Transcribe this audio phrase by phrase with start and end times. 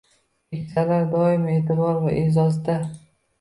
[0.53, 2.81] Keksalar doimo e’tibor va e’zozda